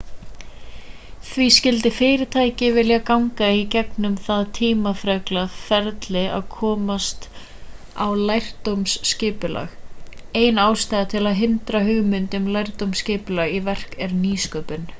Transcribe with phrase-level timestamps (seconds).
[1.25, 6.95] því skyldi fyrirtæki vilja ganga í gegnum það tímafreka ferli að koma
[8.05, 14.89] á lærdómsskipulagi ein ástæða til að hrinda hugmyndum um lærdómsskipulag í verk er nýsköpun